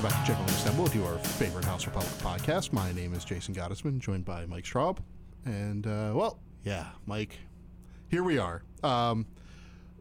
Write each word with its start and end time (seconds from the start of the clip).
Welcome 0.00 0.16
back 0.16 0.26
to 0.26 0.32
Generally 0.32 0.52
Assembled, 0.54 0.94
your 0.94 1.18
favorite 1.18 1.64
House 1.66 1.84
Republic 1.84 2.10
podcast. 2.22 2.72
My 2.72 2.90
name 2.92 3.12
is 3.12 3.22
Jason 3.22 3.54
Gottesman, 3.54 3.98
joined 3.98 4.24
by 4.24 4.46
Mike 4.46 4.64
Straub. 4.64 4.96
And, 5.44 5.86
uh, 5.86 6.12
well, 6.14 6.38
yeah, 6.64 6.86
Mike, 7.04 7.38
here 8.08 8.22
we 8.22 8.38
are. 8.38 8.62
Um, 8.82 9.26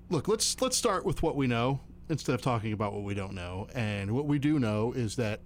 look, 0.09 0.29
let's 0.29 0.61
let's 0.61 0.77
start 0.77 1.03
with 1.03 1.21
what 1.21 1.35
we 1.35 1.47
know 1.47 1.81
instead 2.07 2.33
of 2.33 2.41
talking 2.41 2.71
about 2.71 2.93
what 2.93 3.03
we 3.03 3.13
don't 3.13 3.33
know. 3.33 3.67
And 3.75 4.11
what 4.11 4.25
we 4.25 4.39
do 4.39 4.57
know 4.57 4.93
is 4.93 5.17
that 5.17 5.41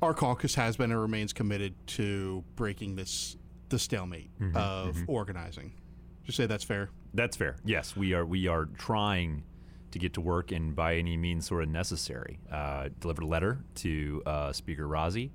our 0.00 0.14
caucus 0.14 0.54
has 0.54 0.76
been 0.76 0.92
and 0.92 1.00
remains 1.00 1.32
committed 1.32 1.74
to 1.88 2.44
breaking 2.54 2.94
this 2.94 3.36
the 3.70 3.78
stalemate 3.80 4.30
of 4.54 4.96
organizing. 5.08 5.72
Just 6.22 6.36
say 6.36 6.46
that's 6.46 6.62
fair. 6.62 6.90
That's 7.12 7.36
fair. 7.36 7.56
Yes, 7.64 7.96
we 7.96 8.14
are. 8.14 8.24
We 8.24 8.46
are 8.46 8.66
trying 8.66 9.42
to 9.90 9.98
get 9.98 10.14
to 10.14 10.20
work, 10.20 10.52
and 10.52 10.74
by 10.74 10.96
any 10.96 11.16
means 11.16 11.46
sort 11.46 11.62
of 11.62 11.68
necessary, 11.68 12.38
uh, 12.50 12.88
delivered 13.00 13.24
a 13.24 13.26
letter 13.26 13.58
to 13.76 14.22
uh, 14.26 14.52
Speaker 14.52 14.86
Rozzi, 14.86 15.30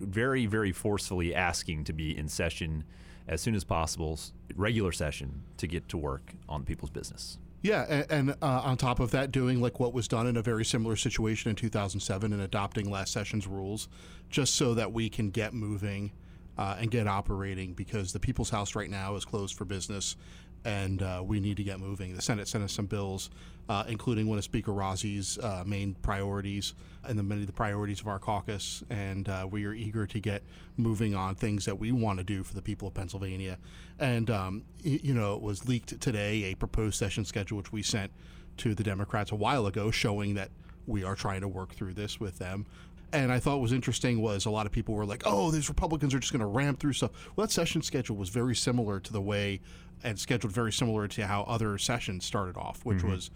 very, 0.00 0.46
very 0.46 0.72
forcefully 0.72 1.34
asking 1.34 1.84
to 1.84 1.92
be 1.92 2.16
in 2.16 2.28
session 2.28 2.84
as 3.28 3.40
soon 3.40 3.54
as 3.54 3.64
possible, 3.64 4.18
regular 4.56 4.92
session, 4.92 5.42
to 5.56 5.66
get 5.66 5.88
to 5.88 5.96
work 5.96 6.32
on 6.48 6.64
people's 6.64 6.90
business. 6.90 7.38
Yeah, 7.62 7.86
and, 7.88 8.06
and 8.10 8.30
uh, 8.42 8.60
on 8.64 8.76
top 8.76 8.98
of 8.98 9.12
that, 9.12 9.30
doing 9.30 9.60
like 9.60 9.78
what 9.78 9.92
was 9.92 10.08
done 10.08 10.26
in 10.26 10.36
a 10.36 10.42
very 10.42 10.64
similar 10.64 10.96
situation 10.96 11.50
in 11.50 11.56
2007 11.56 12.32
and 12.32 12.42
adopting 12.42 12.90
last 12.90 13.12
session's 13.12 13.46
rules, 13.46 13.88
just 14.30 14.56
so 14.56 14.74
that 14.74 14.92
we 14.92 15.08
can 15.08 15.30
get 15.30 15.54
moving 15.54 16.10
uh, 16.58 16.76
and 16.80 16.90
get 16.90 17.06
operating 17.06 17.72
because 17.72 18.12
the 18.12 18.20
People's 18.20 18.50
House 18.50 18.74
right 18.74 18.90
now 18.90 19.14
is 19.14 19.24
closed 19.24 19.56
for 19.56 19.64
business 19.64 20.16
and 20.64 21.02
uh, 21.02 21.22
we 21.24 21.40
need 21.40 21.56
to 21.56 21.64
get 21.64 21.80
moving. 21.80 22.14
The 22.14 22.22
Senate 22.22 22.48
sent 22.48 22.64
us 22.64 22.72
some 22.72 22.86
bills, 22.86 23.30
uh, 23.68 23.84
including 23.88 24.28
one 24.28 24.38
of 24.38 24.44
Speaker 24.44 24.72
Rozzi's 24.72 25.38
uh, 25.38 25.64
main 25.66 25.94
priorities 26.02 26.74
and 27.04 27.18
the 27.18 27.22
many 27.22 27.40
of 27.40 27.46
the 27.46 27.52
priorities 27.52 28.00
of 28.00 28.06
our 28.06 28.18
caucus. 28.18 28.84
And 28.90 29.28
uh, 29.28 29.46
we 29.50 29.64
are 29.64 29.74
eager 29.74 30.06
to 30.06 30.20
get 30.20 30.42
moving 30.76 31.14
on 31.14 31.34
things 31.34 31.64
that 31.64 31.78
we 31.78 31.90
want 31.92 32.18
to 32.18 32.24
do 32.24 32.44
for 32.44 32.54
the 32.54 32.62
people 32.62 32.88
of 32.88 32.94
Pennsylvania. 32.94 33.58
And, 33.98 34.30
um, 34.30 34.62
you 34.82 35.14
know, 35.14 35.34
it 35.34 35.42
was 35.42 35.66
leaked 35.68 36.00
today 36.00 36.44
a 36.44 36.54
proposed 36.54 36.96
session 36.96 37.24
schedule, 37.24 37.58
which 37.58 37.72
we 37.72 37.82
sent 37.82 38.12
to 38.58 38.74
the 38.74 38.82
Democrats 38.82 39.32
a 39.32 39.36
while 39.36 39.66
ago, 39.66 39.90
showing 39.90 40.34
that 40.34 40.50
we 40.86 41.04
are 41.04 41.14
trying 41.14 41.40
to 41.40 41.48
work 41.48 41.74
through 41.74 41.94
this 41.94 42.20
with 42.20 42.38
them. 42.38 42.66
And 43.12 43.30
I 43.30 43.38
thought 43.38 43.60
was 43.60 43.72
interesting 43.72 44.22
was 44.22 44.46
a 44.46 44.50
lot 44.50 44.64
of 44.64 44.72
people 44.72 44.94
were 44.94 45.04
like, 45.04 45.22
"Oh, 45.26 45.50
these 45.50 45.68
Republicans 45.68 46.14
are 46.14 46.18
just 46.18 46.32
going 46.32 46.40
to 46.40 46.46
ram 46.46 46.76
through 46.76 46.94
stuff." 46.94 47.10
Well, 47.36 47.46
that 47.46 47.52
session 47.52 47.82
schedule 47.82 48.16
was 48.16 48.30
very 48.30 48.56
similar 48.56 49.00
to 49.00 49.12
the 49.12 49.20
way 49.20 49.60
and 50.02 50.18
scheduled 50.18 50.52
very 50.52 50.72
similar 50.72 51.06
to 51.08 51.26
how 51.26 51.42
other 51.42 51.78
sessions 51.78 52.24
started 52.24 52.56
off, 52.56 52.84
which 52.84 53.04
was, 53.04 53.30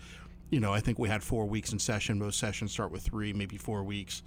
you 0.51 0.59
know, 0.61 0.73
I 0.73 0.81
think 0.81 0.99
we 0.99 1.09
had 1.09 1.23
four 1.23 1.47
weeks 1.47 1.73
in 1.73 1.79
session. 1.79 2.19
Most 2.19 2.39
sessions 2.39 2.73
start 2.73 2.91
with 2.91 3.03
three, 3.03 3.33
maybe 3.33 3.57
four 3.57 3.85
weeks. 3.85 4.23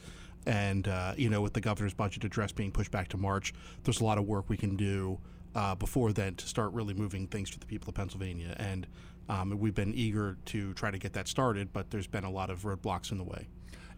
And 0.46 0.88
uh, 0.88 1.14
you 1.18 1.30
know, 1.30 1.42
with 1.42 1.54
the 1.54 1.62
governor's 1.62 1.94
budget 1.94 2.24
address 2.24 2.52
being 2.52 2.72
pushed 2.72 2.92
back 2.92 3.08
to 3.10 3.18
March, 3.18 3.54
there's 3.84 4.02
a 4.02 4.06
lot 4.06 4.18
of 4.18 4.26
work 4.26 4.50
we 4.50 4.58
can 4.58 4.76
do 4.76 5.20
uh, 5.56 5.76
before 5.76 6.14
then 6.14 6.36
to 6.36 6.48
start 6.48 6.72
really 6.74 6.94
moving 6.94 7.28
things 7.28 7.50
to 7.52 7.60
the 7.60 7.66
people 7.66 7.90
of 7.90 7.96
Pennsylvania. 7.96 8.56
And 8.58 8.88
um, 9.28 9.58
we've 9.60 9.76
been 9.76 9.94
eager 9.94 10.38
to 10.46 10.74
try 10.74 10.92
to 10.92 10.98
get 10.98 11.14
that 11.14 11.28
started, 11.28 11.74
but 11.74 11.90
there's 11.92 12.08
been 12.08 12.24
a 12.24 12.32
lot 12.32 12.50
of 12.50 12.64
roadblocks 12.64 13.12
in 13.12 13.18
the 13.18 13.24
way. 13.24 13.48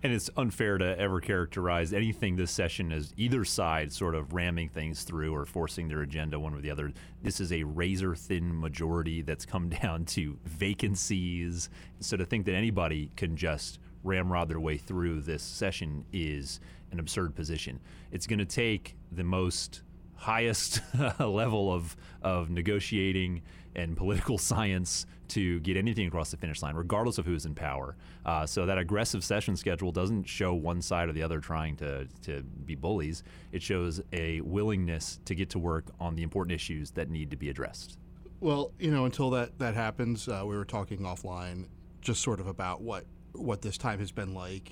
And 0.03 0.11
it's 0.11 0.31
unfair 0.35 0.79
to 0.79 0.97
ever 0.99 1.19
characterize 1.19 1.93
anything 1.93 2.35
this 2.35 2.49
session 2.49 2.91
as 2.91 3.13
either 3.17 3.45
side 3.45 3.93
sort 3.93 4.15
of 4.15 4.33
ramming 4.33 4.69
things 4.69 5.03
through 5.03 5.33
or 5.33 5.45
forcing 5.45 5.87
their 5.87 6.01
agenda 6.01 6.39
one 6.39 6.55
or 6.55 6.61
the 6.61 6.71
other. 6.71 6.91
This 7.21 7.39
is 7.39 7.51
a 7.51 7.63
razor 7.63 8.15
thin 8.15 8.59
majority 8.59 9.21
that's 9.21 9.45
come 9.45 9.69
down 9.81 10.05
to 10.05 10.39
vacancies. 10.43 11.69
So 11.99 12.17
to 12.17 12.25
think 12.25 12.45
that 12.45 12.55
anybody 12.55 13.11
can 13.15 13.37
just 13.37 13.79
ramrod 14.03 14.49
their 14.49 14.59
way 14.59 14.77
through 14.77 15.21
this 15.21 15.43
session 15.43 16.03
is 16.11 16.59
an 16.91 16.99
absurd 16.99 17.35
position. 17.35 17.79
It's 18.11 18.25
going 18.25 18.39
to 18.39 18.45
take 18.45 18.95
the 19.11 19.23
most 19.23 19.83
highest 20.21 20.81
level 21.19 21.73
of, 21.73 21.95
of 22.21 22.49
negotiating 22.51 23.41
and 23.75 23.97
political 23.97 24.37
science 24.51 25.07
to 25.27 25.59
get 25.61 25.77
anything 25.77 26.05
across 26.07 26.29
the 26.29 26.37
finish 26.37 26.61
line, 26.61 26.75
regardless 26.75 27.17
of 27.17 27.25
who's 27.25 27.45
in 27.45 27.55
power. 27.55 27.95
Uh, 28.25 28.45
so 28.45 28.65
that 28.67 28.77
aggressive 28.77 29.23
session 29.23 29.55
schedule 29.55 29.91
doesn't 29.91 30.25
show 30.25 30.53
one 30.53 30.81
side 30.81 31.09
or 31.09 31.13
the 31.13 31.23
other 31.23 31.39
trying 31.39 31.75
to, 31.75 32.05
to 32.21 32.43
be 32.65 32.75
bullies. 32.75 33.23
It 33.51 33.63
shows 33.63 33.99
a 34.13 34.41
willingness 34.41 35.19
to 35.25 35.33
get 35.33 35.49
to 35.51 35.59
work 35.59 35.85
on 35.99 36.15
the 36.15 36.21
important 36.21 36.53
issues 36.53 36.91
that 36.91 37.09
need 37.09 37.31
to 37.31 37.37
be 37.37 37.49
addressed. 37.49 37.97
Well, 38.41 38.73
you 38.77 38.91
know, 38.91 39.05
until 39.05 39.29
that 39.31 39.57
that 39.59 39.75
happens, 39.75 40.27
uh, 40.27 40.43
we 40.45 40.55
were 40.55 40.65
talking 40.65 40.99
offline, 40.99 41.67
just 42.01 42.21
sort 42.21 42.39
of 42.39 42.47
about 42.47 42.81
what 42.81 43.05
what 43.33 43.61
this 43.61 43.77
time 43.77 43.99
has 43.99 44.11
been 44.11 44.33
like. 44.33 44.71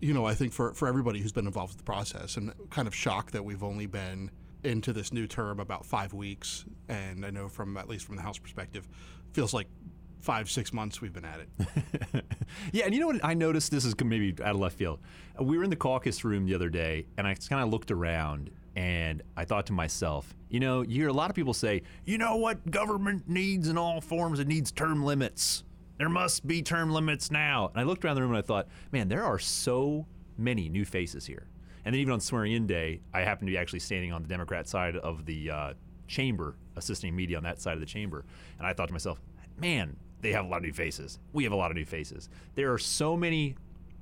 You 0.00 0.14
know, 0.14 0.24
I 0.24 0.34
think 0.34 0.52
for 0.52 0.72
for 0.72 0.88
everybody 0.88 1.20
who's 1.20 1.32
been 1.32 1.46
involved 1.46 1.74
with 1.74 1.78
the 1.78 1.84
process, 1.84 2.38
and 2.38 2.52
kind 2.70 2.88
of 2.88 2.94
shocked 2.94 3.34
that 3.34 3.44
we've 3.44 3.62
only 3.62 3.86
been 3.86 4.30
into 4.64 4.92
this 4.92 5.12
new 5.12 5.26
term 5.26 5.60
about 5.60 5.84
five 5.84 6.12
weeks, 6.12 6.64
and 6.88 7.24
I 7.24 7.30
know 7.30 7.48
from 7.48 7.76
at 7.76 7.88
least 7.88 8.06
from 8.06 8.16
the 8.16 8.22
House 8.22 8.38
perspective, 8.38 8.88
feels 9.32 9.52
like 9.52 9.66
five 10.20 10.48
six 10.48 10.72
months 10.72 11.00
we've 11.00 11.12
been 11.12 11.24
at 11.24 11.40
it. 11.40 12.24
Yeah, 12.72 12.84
and 12.84 12.94
you 12.94 13.00
know 13.00 13.06
what 13.06 13.24
I 13.24 13.34
noticed? 13.34 13.70
This 13.70 13.84
is 13.84 13.94
maybe 14.04 14.34
out 14.42 14.54
of 14.54 14.60
left 14.60 14.76
field. 14.76 15.00
We 15.40 15.56
were 15.56 15.64
in 15.64 15.70
the 15.70 15.76
caucus 15.76 16.24
room 16.24 16.46
the 16.46 16.54
other 16.54 16.68
day, 16.68 17.06
and 17.16 17.26
I 17.26 17.34
kind 17.34 17.62
of 17.62 17.70
looked 17.70 17.90
around 17.90 18.50
and 18.74 19.22
I 19.36 19.44
thought 19.44 19.66
to 19.66 19.72
myself, 19.72 20.34
you 20.48 20.60
know, 20.60 20.82
you 20.82 21.02
hear 21.02 21.08
a 21.08 21.12
lot 21.12 21.30
of 21.30 21.36
people 21.36 21.54
say, 21.54 21.82
you 22.04 22.18
know 22.18 22.36
what 22.36 22.70
government 22.70 23.28
needs 23.28 23.68
in 23.68 23.76
all 23.76 24.00
forms? 24.00 24.38
It 24.38 24.46
needs 24.46 24.72
term 24.72 25.04
limits. 25.04 25.64
There 25.98 26.08
must 26.08 26.46
be 26.46 26.62
term 26.62 26.90
limits 26.90 27.30
now. 27.30 27.68
And 27.68 27.80
I 27.80 27.84
looked 27.84 28.04
around 28.04 28.16
the 28.16 28.22
room 28.22 28.30
and 28.30 28.38
I 28.38 28.42
thought, 28.42 28.68
man, 28.90 29.08
there 29.08 29.24
are 29.24 29.38
so 29.38 30.06
many 30.38 30.68
new 30.68 30.84
faces 30.84 31.26
here. 31.26 31.48
And 31.84 31.94
then 31.94 32.00
even 32.00 32.12
on 32.12 32.20
swearing 32.20 32.52
in 32.52 32.66
day, 32.66 33.00
I 33.12 33.20
happened 33.20 33.48
to 33.48 33.52
be 33.52 33.58
actually 33.58 33.80
standing 33.80 34.12
on 34.12 34.22
the 34.22 34.28
Democrat 34.28 34.68
side 34.68 34.96
of 34.96 35.26
the 35.26 35.50
uh, 35.50 35.72
chamber, 36.06 36.56
assisting 36.76 37.14
media 37.14 37.36
on 37.36 37.42
that 37.44 37.60
side 37.60 37.74
of 37.74 37.80
the 37.80 37.86
chamber. 37.86 38.24
And 38.58 38.66
I 38.66 38.72
thought 38.72 38.86
to 38.86 38.92
myself, 38.92 39.20
man, 39.58 39.96
they 40.20 40.32
have 40.32 40.44
a 40.44 40.48
lot 40.48 40.58
of 40.58 40.62
new 40.62 40.72
faces. 40.72 41.18
We 41.32 41.44
have 41.44 41.52
a 41.52 41.56
lot 41.56 41.70
of 41.70 41.76
new 41.76 41.84
faces. 41.84 42.28
There 42.54 42.72
are 42.72 42.78
so 42.78 43.16
many 43.16 43.56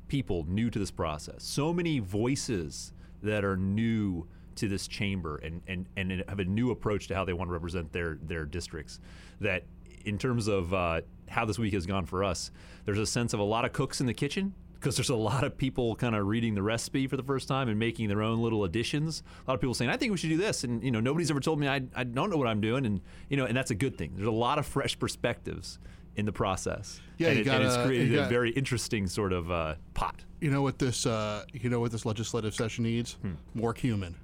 people 0.09 0.45
new 0.49 0.71
to 0.71 0.79
this 0.79 0.91
process, 0.91 1.43
so 1.43 1.73
many 1.73 1.99
voices 1.99 2.93
that 3.23 3.45
are 3.45 3.57
new 3.57 4.27
to 4.57 4.69
this 4.69 4.87
chamber 4.87 5.37
and, 5.37 5.63
and, 5.67 5.87
and 5.97 6.25
have 6.29 6.41
a 6.41 6.45
new 6.45 6.71
approach 6.71 7.09
to 7.09 7.15
how 7.15 7.25
they 7.25 7.33
want 7.33 7.49
to 7.49 7.53
represent 7.53 7.93
their, 7.93 8.19
their 8.23 8.45
districts. 8.45 9.01
That 9.41 9.65
in 10.05 10.19
terms 10.19 10.49
of 10.49 10.75
uh, 10.75 11.01
how 11.29 11.45
this 11.45 11.59
week 11.59 11.73
has 11.73 11.87
gone 11.87 12.05
for 12.05 12.25
us, 12.25 12.51
there's 12.85 12.99
a 12.99 13.07
sense 13.07 13.33
of 13.33 13.41
a 13.41 13.45
lot 13.45 13.65
of 13.65 13.73
cooks 13.73 14.01
in 14.01 14.07
the 14.07 14.15
kitchen 14.15 14.55
because 14.81 14.97
there's 14.97 15.11
a 15.11 15.15
lot 15.15 15.45
of 15.45 15.57
people 15.59 15.95
kind 15.95 16.15
of 16.17 16.27
reading 16.27 16.55
the 16.55 16.63
recipe 16.63 17.07
for 17.07 17.17
the 17.19 17.23
first 17.23 17.47
time 17.47 17.69
and 17.69 17.79
making 17.79 18.09
their 18.09 18.23
own 18.23 18.41
little 18.41 18.65
additions. 18.65 19.23
A 19.47 19.51
lot 19.51 19.55
of 19.55 19.61
people 19.61 19.75
saying, 19.75 19.91
"I 19.91 19.97
think 19.97 20.11
we 20.11 20.17
should 20.19 20.31
do 20.31 20.37
this," 20.39 20.65
and 20.65 20.83
you 20.83 20.91
know, 20.91 21.01
nobody's 21.01 21.31
ever 21.31 21.41
told 21.41 21.61
me 21.61 21.69
I, 21.69 21.83
I 21.95 22.05
don't 22.05 22.31
know 22.31 22.37
what 22.39 22.49
I'm 22.49 22.61
doing, 22.61 22.87
and 22.87 23.01
you 23.29 23.37
know, 23.37 23.45
and 23.45 23.57
that's 23.57 23.71
a 23.71 23.75
good 23.75 23.97
thing. 23.99 24.13
There's 24.17 24.27
a 24.29 24.31
lot 24.33 24.59
of 24.59 24.67
fresh 24.67 24.99
perspectives 24.99 25.79
in 26.17 26.25
the 26.27 26.33
process. 26.33 27.01
Yeah, 27.19 27.29
and, 27.29 27.39
it, 27.41 27.47
and 27.47 27.63
it's 27.65 27.77
gotta- 27.77 27.87
created 27.89 28.19
a 28.19 28.27
very 28.27 28.51
interesting 28.51 29.07
sort 29.07 29.33
of 29.33 29.51
uh, 29.51 29.75
pot. 29.95 30.25
You 30.41 30.51
know 30.51 30.63
what 30.63 30.79
this 30.79 31.05
uh, 31.07 31.45
you 31.53 31.69
know 31.69 31.81
what 31.81 31.93
this 31.93 32.07
legislative 32.07 32.55
session 32.55 32.85
needs? 32.85 33.17
More 33.55 33.75
cumin. 33.75 34.17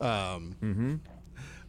Um, 0.00 1.00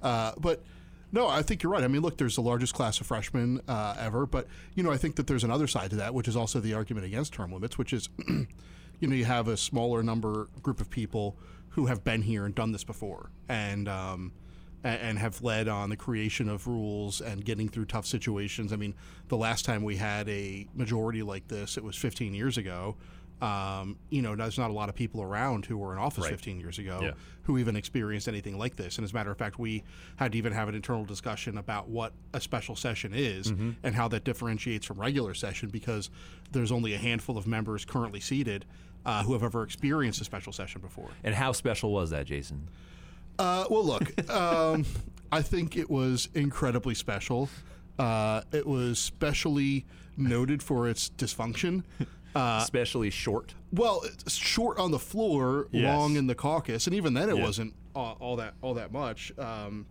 uh, 0.01 0.31
but 0.39 0.63
no, 1.11 1.27
I 1.27 1.41
think 1.41 1.63
you're 1.63 1.71
right. 1.71 1.83
I 1.83 1.87
mean, 1.87 2.01
look, 2.01 2.17
there's 2.17 2.35
the 2.35 2.41
largest 2.41 2.73
class 2.73 2.99
of 2.99 3.07
freshmen 3.07 3.61
uh, 3.67 3.95
ever, 3.99 4.25
but 4.25 4.47
you 4.75 4.83
know, 4.83 4.91
I 4.91 4.97
think 4.97 5.15
that 5.15 5.27
there's 5.27 5.43
another 5.43 5.67
side 5.67 5.89
to 5.91 5.95
that, 5.97 6.13
which 6.13 6.27
is 6.27 6.35
also 6.35 6.59
the 6.59 6.73
argument 6.73 7.05
against 7.05 7.33
term 7.33 7.51
limits, 7.51 7.77
which 7.77 7.93
is, 7.93 8.09
you 8.27 8.47
know, 9.01 9.15
you 9.15 9.25
have 9.25 9.47
a 9.47 9.57
smaller 9.57 10.03
number 10.03 10.49
group 10.61 10.81
of 10.81 10.89
people 10.89 11.37
who 11.69 11.85
have 11.85 12.03
been 12.03 12.21
here 12.21 12.45
and 12.45 12.55
done 12.55 12.71
this 12.71 12.83
before, 12.83 13.29
and 13.47 13.87
um, 13.87 14.33
and 14.83 15.17
have 15.19 15.41
led 15.41 15.67
on 15.67 15.89
the 15.89 15.95
creation 15.95 16.49
of 16.49 16.67
rules 16.67 17.21
and 17.21 17.43
getting 17.43 17.67
through 17.67 17.85
tough 17.85 18.05
situations. 18.05 18.71
I 18.71 18.75
mean, 18.75 18.93
the 19.27 19.37
last 19.37 19.65
time 19.65 19.83
we 19.83 19.97
had 19.97 20.27
a 20.29 20.67
majority 20.73 21.23
like 21.23 21.47
this, 21.47 21.77
it 21.77 21.83
was 21.83 21.95
15 21.95 22.33
years 22.33 22.57
ago. 22.57 22.95
Um, 23.41 23.97
you 24.09 24.21
know, 24.23 24.35
there's 24.35 24.57
not 24.57 24.71
a 24.71 24.73
lot 24.73 24.89
of 24.89 24.95
people 24.95 25.21
around 25.21 25.65
who 25.67 25.77
were 25.77 25.93
in 25.93 25.99
office 25.99 26.23
Right. 26.23 26.31
15 26.31 26.59
years 26.59 26.79
ago 26.79 26.99
Yeah. 27.03 27.11
who 27.43 27.57
even 27.59 27.75
experienced 27.75 28.27
anything 28.27 28.57
like 28.57 28.75
this. 28.77 28.97
And 28.97 29.05
as 29.05 29.11
a 29.11 29.13
matter 29.13 29.29
of 29.31 29.37
fact, 29.37 29.59
we 29.59 29.83
had 30.15 30.31
to 30.31 30.37
even 30.39 30.53
have 30.53 30.67
an 30.69 30.73
internal 30.75 31.05
discussion 31.05 31.57
about 31.57 31.87
what 31.87 32.13
a 32.33 32.41
special 32.41 32.75
session 32.75 33.11
is 33.13 33.51
Mm-hmm. 33.51 33.71
and 33.83 33.93
how 33.93 34.07
that 34.07 34.23
differentiates 34.23 34.85
from 34.87 34.99
regular 34.99 35.35
session 35.35 35.69
because 35.69 36.09
there's 36.51 36.71
only 36.71 36.93
a 36.95 36.97
handful 36.97 37.37
of 37.37 37.45
members 37.45 37.85
currently 37.85 38.19
seated 38.19 38.65
uh, 39.05 39.23
who 39.23 39.33
have 39.33 39.43
ever 39.43 39.61
experienced 39.63 40.19
a 40.19 40.23
special 40.25 40.51
session 40.51 40.81
before. 40.81 41.09
And 41.23 41.35
how 41.35 41.51
special 41.51 41.91
was 41.93 42.09
that, 42.09 42.25
Jason? 42.25 42.67
Uh, 43.37 43.65
well, 43.69 43.85
look, 43.85 44.29
um, 44.31 44.83
I 45.31 45.43
think 45.43 45.77
it 45.77 45.89
was 45.91 46.27
incredibly 46.33 46.95
special. 46.95 47.49
Uh, 47.99 48.41
it 48.51 48.65
was 48.65 48.97
specially 48.97 49.85
noted 50.17 50.63
for 50.63 50.87
its 50.89 51.09
dysfunction. 51.11 51.83
Uh, 52.37 52.59
Especially 52.61 53.09
short. 53.09 53.55
well, 53.71 54.03
short 54.27 54.77
on 54.77 54.91
the 54.91 54.99
floor, 54.99 55.67
Yes. 55.71 55.97
long 55.97 56.15
in 56.15 56.27
the 56.27 56.35
caucus, 56.35 56.85
and 56.87 56.95
even 56.95 57.13
then, 57.13 57.29
it 57.29 57.37
Yeah. 57.37 57.43
wasn't 57.43 57.73
all, 57.95 58.15
all 58.19 58.35
that 58.35 58.53
all 58.61 58.75
that 58.75 58.91
much. 58.91 59.31
Um, 59.39 59.85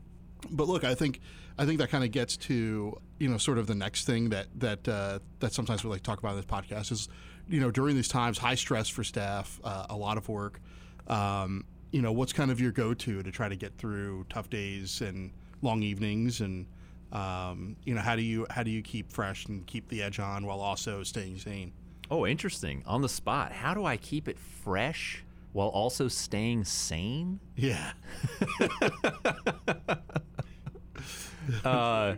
but 0.51 0.69
look, 0.69 0.85
I 0.85 0.95
think 0.95 1.21
I 1.59 1.65
think 1.67 1.79
that 1.81 1.89
kind 1.91 2.05
of 2.05 2.11
gets 2.13 2.37
to 2.49 2.97
you 3.19 3.29
know 3.29 3.39
sort 3.39 3.59
of 3.59 3.67
the 3.67 3.75
next 3.75 4.05
thing 4.05 4.29
that 4.31 4.47
that 4.61 4.87
uh, 4.87 5.19
that 5.41 5.53
sometimes 5.53 5.83
we 5.83 5.91
like 5.91 6.03
to 6.03 6.11
talk 6.11 6.19
about 6.21 6.31
in 6.31 6.37
this 6.37 6.45
podcast 6.47 6.93
is 6.93 7.09
you 7.49 7.59
know 7.61 7.71
during 7.71 7.97
these 7.97 8.09
times 8.09 8.39
high 8.39 8.55
stress 8.55 8.89
for 8.89 9.03
staff, 9.03 9.59
uh, 9.65 9.87
a 9.91 9.97
lot 9.97 10.17
of 10.17 10.29
work. 10.29 10.61
Um, 11.09 11.65
you 11.91 12.03
know, 12.03 12.13
what's 12.13 12.33
kind 12.33 12.51
of 12.51 12.61
your 12.61 12.73
go-to 12.73 13.23
to 13.23 13.31
try 13.31 13.49
to 13.49 13.57
get 13.57 13.77
through 13.79 14.27
tough 14.29 14.51
days 14.51 15.01
and 15.01 15.33
long 15.63 15.83
evenings, 15.83 16.41
and 16.41 16.67
um, 17.13 17.77
you 17.85 17.95
know 17.95 18.01
how 18.03 18.15
do 18.17 18.23
you 18.23 18.47
how 18.51 18.63
do 18.63 18.71
you 18.71 18.83
keep 18.83 19.11
fresh 19.11 19.47
and 19.47 19.67
keep 19.67 19.89
the 19.89 20.03
edge 20.03 20.19
on 20.21 20.45
while 20.47 20.61
also 20.61 21.03
staying 21.03 21.39
sane? 21.39 21.73
Oh, 22.11 22.27
interesting. 22.27 22.83
On 22.87 23.03
the 23.03 23.09
spot. 23.09 23.53
How 23.53 23.75
do 23.75 23.85
I 23.85 23.97
keep 23.97 24.29
it 24.29 24.39
fresh 24.39 25.25
while 25.53 25.69
also 25.69 26.09
staying 26.09 26.65
sane? 26.65 27.41
Yeah. 27.57 27.93
uh, 31.65 32.15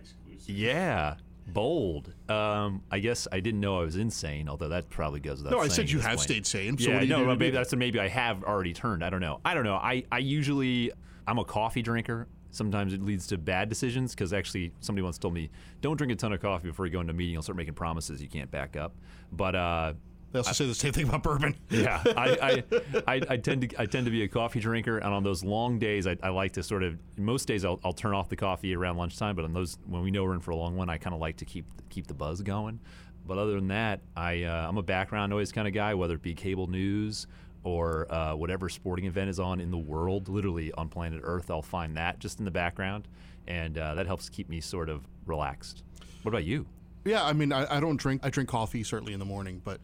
yeah. 0.47 1.15
Bold. 1.47 2.13
Um, 2.29 2.83
I 2.91 2.99
guess 2.99 3.27
I 3.33 3.41
didn't 3.41 3.61
know 3.61 3.81
I 3.81 3.85
was 3.85 3.97
insane, 3.97 4.49
although 4.49 4.69
that 4.69 4.91
probably 4.91 5.21
goes 5.21 5.39
without 5.39 5.53
No, 5.57 5.59
I 5.59 5.69
saying 5.69 5.71
said 5.71 5.85
at 5.85 5.91
you 5.93 5.97
this 5.99 6.07
have 6.07 6.17
point. 6.17 6.29
stayed 6.29 6.47
sane. 6.47 6.79
So 6.79 6.89
yeah, 6.91 6.97
what 6.97 7.01
do 7.01 7.07
you 7.07 7.13
no, 7.13 7.19
do 7.21 7.25
to 7.25 7.29
maybe 7.31 7.47
do 7.47 7.51
that? 7.53 7.59
that's 7.59 7.77
maybe 7.77 8.01
I 8.01 8.09
have 8.09 8.45
already 8.45 8.75
turned. 8.75 9.03
I 9.03 9.11
don't 9.11 9.21
know. 9.21 9.41
I 9.45 9.55
don't 9.55 9.65
know. 9.65 9.77
I, 9.77 10.05
I 10.13 10.19
usually 10.19 10.93
I'm 11.27 11.39
a 11.39 11.45
coffee 11.45 11.83
drinker. 11.83 12.29
Sometimes 12.51 12.93
it 12.95 13.03
leads 13.03 13.27
to 13.29 13.39
bad 13.39 13.69
decisions 13.69 14.15
because 14.15 14.33
actually 14.33 14.73
somebody 14.81 15.03
once 15.03 15.19
told 15.19 15.35
me 15.35 15.51
don't 15.81 15.97
drink 15.97 16.13
a 16.13 16.17
ton 16.17 16.33
of 16.33 16.41
coffee 16.41 16.69
before 16.69 16.87
you 16.87 16.93
go 16.93 17.01
into 17.01 17.13
a 17.13 17.15
meeting. 17.17 17.35
You'll 17.35 17.43
start 17.43 17.57
making 17.57 17.75
promises 17.75 18.23
you 18.23 18.29
can't 18.29 18.51
back 18.51 18.77
up. 18.77 18.95
But 19.33 19.55
uh, 19.55 19.93
They 20.33 20.39
also 20.39 20.53
say 20.53 20.67
the 20.67 20.75
same 20.75 20.93
thing 20.93 21.09
about 21.09 21.23
bourbon. 21.23 21.57
yeah, 21.71 22.03
I, 22.05 22.65
I, 22.67 23.03
I, 23.07 23.21
I 23.31 23.37
tend 23.37 23.69
to 23.69 23.81
I 23.81 23.87
tend 23.87 24.07
to 24.07 24.11
be 24.11 24.23
a 24.23 24.29
coffee 24.29 24.61
drinker, 24.61 24.99
and 24.99 25.13
on 25.13 25.23
those 25.23 25.45
long 25.45 25.79
days, 25.79 26.07
I, 26.07 26.17
I 26.23 26.31
like 26.31 26.53
to 26.53 26.63
sort 26.63 26.83
of 26.83 26.99
most 27.17 27.47
days 27.49 27.65
I'll, 27.65 27.81
I'll 27.85 27.93
turn 27.93 28.15
off 28.15 28.29
the 28.29 28.37
coffee 28.37 28.75
around 28.75 28.97
lunchtime, 28.97 29.37
but 29.37 29.45
on 29.45 29.53
those 29.53 29.79
when 29.87 30.03
we 30.03 30.11
know 30.11 30.25
we're 30.25 30.35
in 30.35 30.41
for 30.41 30.53
a 30.53 30.57
long 30.57 30.77
one, 30.77 30.89
I 30.89 30.97
kind 30.97 31.15
of 31.15 31.21
like 31.21 31.37
to 31.39 31.45
keep 31.45 31.67
keep 31.91 32.07
the 32.07 32.15
buzz 32.15 32.41
going. 32.41 32.81
But 33.27 33.37
other 33.37 33.57
than 33.57 33.69
that, 33.69 34.01
I 34.17 34.45
uh, 34.45 34.69
I'm 34.69 34.79
a 34.79 34.83
background 34.83 35.31
noise 35.31 35.53
kind 35.53 35.69
of 35.69 35.75
guy, 35.75 35.93
whether 35.93 36.15
it 36.15 36.23
be 36.23 36.35
cable 36.35 36.67
news 36.67 37.27
or 37.65 38.13
uh, 38.13 38.35
whatever 38.35 38.69
sporting 38.69 39.07
event 39.07 39.31
is 39.31 39.41
on 39.41 39.61
in 39.61 39.71
the 39.71 39.79
world, 39.79 40.29
literally 40.29 40.73
on 40.73 40.89
planet 40.89 41.21
Earth, 41.23 41.51
I'll 41.51 41.63
find 41.63 41.97
that 41.97 42.19
just 42.19 42.39
in 42.39 42.45
the 42.45 42.51
background, 42.51 43.09
and 43.47 43.77
uh, 43.77 43.95
that 43.95 44.07
helps 44.07 44.29
keep 44.29 44.49
me 44.49 44.61
sort 44.61 44.89
of 44.89 45.07
relaxed. 45.27 45.83
What 46.23 46.31
about 46.31 46.45
you? 46.45 46.67
Yeah, 47.05 47.25
I 47.25 47.33
mean, 47.33 47.53
I, 47.53 47.77
I 47.77 47.81
don't 47.81 47.97
drink. 47.97 48.21
I 48.25 48.31
drink 48.31 48.49
coffee 48.49 48.83
certainly 48.83 49.13
in 49.13 49.19
the 49.19 49.25
morning, 49.25 49.61
but 49.65 49.81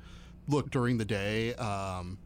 look 0.48 0.70
during 0.70 0.98
the 0.98 1.04
day. 1.04 1.54
Um, 1.54 2.18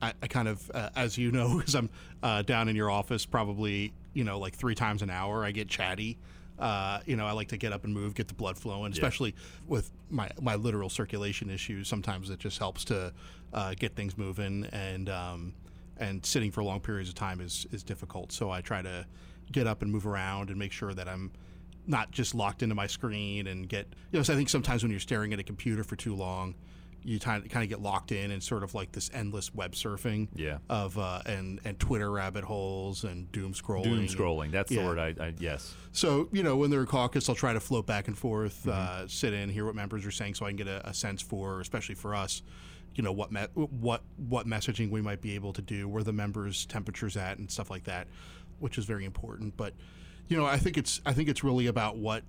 I, 0.00 0.12
I 0.22 0.26
kind 0.26 0.48
of, 0.48 0.70
uh, 0.74 0.90
as 0.96 1.16
you 1.16 1.30
know, 1.30 1.56
because 1.58 1.74
I'm 1.74 1.90
uh, 2.22 2.42
down 2.42 2.68
in 2.68 2.76
your 2.76 2.90
office, 2.90 3.24
probably 3.24 3.92
you 4.14 4.24
know 4.24 4.38
like 4.38 4.54
three 4.54 4.74
times 4.74 5.02
an 5.02 5.10
hour. 5.10 5.44
I 5.44 5.52
get 5.52 5.68
chatty. 5.68 6.18
Uh, 6.58 7.00
you 7.06 7.16
know, 7.16 7.26
I 7.26 7.32
like 7.32 7.48
to 7.48 7.56
get 7.56 7.72
up 7.72 7.84
and 7.84 7.92
move, 7.92 8.14
get 8.14 8.28
the 8.28 8.34
blood 8.34 8.56
flowing, 8.58 8.92
especially 8.92 9.34
with 9.66 9.90
my 10.10 10.30
my 10.40 10.54
literal 10.54 10.88
circulation 10.88 11.50
issues. 11.50 11.88
Sometimes 11.88 12.30
it 12.30 12.38
just 12.38 12.58
helps 12.58 12.84
to 12.84 13.12
uh, 13.52 13.74
get 13.74 13.96
things 13.96 14.16
moving, 14.16 14.66
and 14.72 15.08
um, 15.08 15.54
and 15.96 16.24
sitting 16.24 16.50
for 16.50 16.62
long 16.62 16.80
periods 16.80 17.08
of 17.08 17.14
time 17.14 17.40
is 17.40 17.66
is 17.72 17.82
difficult. 17.82 18.32
So 18.32 18.50
I 18.50 18.60
try 18.60 18.82
to 18.82 19.06
get 19.50 19.66
up 19.66 19.82
and 19.82 19.90
move 19.90 20.06
around 20.06 20.50
and 20.50 20.58
make 20.58 20.72
sure 20.72 20.94
that 20.94 21.08
I'm 21.08 21.32
not 21.86 22.10
just 22.10 22.34
locked 22.34 22.62
into 22.62 22.74
my 22.74 22.86
screen 22.86 23.48
and 23.48 23.68
get 23.68 23.86
you 24.12 24.18
know 24.18 24.22
so 24.22 24.32
i 24.32 24.36
think 24.36 24.48
sometimes 24.48 24.82
when 24.82 24.90
you're 24.90 25.00
staring 25.00 25.32
at 25.32 25.40
a 25.40 25.42
computer 25.42 25.82
for 25.82 25.96
too 25.96 26.14
long 26.14 26.54
you 27.04 27.18
kind 27.20 27.44
of, 27.44 27.68
get 27.68 27.80
locked 27.80 28.12
in 28.12 28.30
and 28.30 28.42
sort 28.42 28.62
of 28.62 28.74
like 28.74 28.92
this 28.92 29.10
endless 29.12 29.54
web 29.54 29.72
surfing 29.72 30.28
Yeah. 30.34 30.58
of 30.68 30.98
uh, 30.98 31.20
and 31.26 31.60
and 31.64 31.78
twitter 31.78 32.10
rabbit 32.10 32.44
holes 32.44 33.04
and 33.04 33.30
doom 33.32 33.52
scrolling 33.54 33.84
Doom 33.84 34.06
scrolling. 34.06 34.50
That's 34.50 34.70
the 34.70 34.78
word 34.82 34.98
I, 34.98 35.14
I 35.18 35.34
yes. 35.38 35.74
so 35.92 36.28
you 36.32 36.42
know 36.42 36.56
when 36.56 36.70
they're 36.70 36.80
in 36.80 36.86
caucus 36.86 37.28
i'll 37.28 37.34
try 37.34 37.52
to 37.52 37.60
float 37.60 37.86
back 37.86 38.08
and 38.08 38.16
forth 38.16 38.66
uh, 38.68 39.06
sit 39.08 39.32
in 39.32 39.48
hear 39.48 39.64
what 39.64 39.74
members 39.74 40.04
are 40.06 40.10
saying 40.10 40.34
so 40.34 40.46
i 40.46 40.50
can 40.50 40.56
get 40.56 40.68
a, 40.68 40.88
a 40.88 40.94
sense 40.94 41.20
for 41.22 41.60
especially 41.60 41.94
for 41.94 42.14
us 42.14 42.42
you 42.94 43.02
know 43.02 43.12
what 43.12 43.32
me- 43.32 43.46
what 43.54 44.02
what 44.16 44.46
messaging 44.46 44.90
we 44.90 45.00
might 45.00 45.20
be 45.20 45.34
able 45.34 45.52
to 45.52 45.62
do 45.62 45.88
where 45.88 46.02
the 46.02 46.12
members 46.12 46.66
temperatures 46.66 47.16
at 47.16 47.38
and 47.38 47.50
stuff 47.50 47.70
like 47.70 47.84
that 47.84 48.06
which 48.58 48.76
is 48.78 48.84
very 48.84 49.04
important 49.04 49.56
but 49.56 49.72
you 50.28 50.36
know 50.36 50.44
i 50.46 50.56
think 50.58 50.76
it's 50.76 51.00
i 51.06 51.12
think 51.12 51.28
it's 51.28 51.42
really 51.42 51.66
about 51.66 51.96
what 51.96 52.22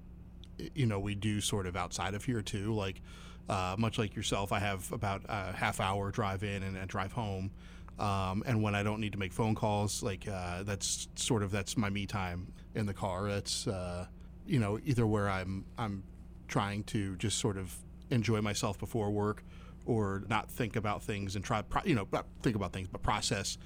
you 0.76 0.86
know 0.86 1.00
we 1.00 1.16
do 1.16 1.42
sort 1.42 1.66
of 1.68 1.76
outside 1.76 2.14
of 2.14 2.24
here 2.24 2.42
too 2.42 2.74
like 2.74 3.02
uh, 3.50 3.76
much 3.78 3.98
like 3.98 4.16
yourself 4.16 4.52
i 4.52 4.60
have 4.60 4.92
about 4.92 5.22
a 5.28 5.52
half 5.52 5.80
hour 5.80 6.12
drive 6.12 6.44
in 6.44 6.64
and 6.64 6.78
a 6.78 6.86
drive 6.86 7.12
home. 7.12 7.52
Um, 8.00 8.44
and 8.48 8.64
when 8.64 8.74
i 8.74 8.82
don't 8.82 9.00
need 9.00 9.12
to 9.12 9.20
make 9.20 9.32
phone 9.32 9.54
calls 9.54 10.02
like 10.02 10.28
uh, 10.28 10.64
that's 10.64 11.08
sort 11.16 11.44
of 11.44 11.52
that's 11.52 11.78
my 11.78 11.90
me 11.90 12.06
time 12.06 12.52
in 12.74 12.86
the 12.88 12.94
car. 12.94 13.30
That's 13.30 13.68
uh, 13.68 14.08
you 14.48 14.60
know 14.60 14.80
either 14.84 15.06
where 15.06 15.30
i'm 15.30 15.66
i'm 15.78 16.04
trying 16.48 16.84
to 16.86 17.16
just 17.18 17.38
sort 17.38 17.58
of 17.58 17.76
enjoy 18.10 18.42
myself 18.42 18.78
before 18.80 19.12
work 19.12 19.44
or 19.86 20.24
not 20.28 20.50
think 20.50 20.76
about 20.76 21.04
things 21.04 21.36
and 21.36 21.46
try 21.46 21.64
you 21.86 21.96
know 21.96 22.08
think 22.42 22.56
about 22.56 22.74
things 22.74 22.88
but 22.92 23.02
process 23.04 23.58